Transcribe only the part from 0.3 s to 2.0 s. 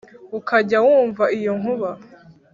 ukajya wumva iyo nkuba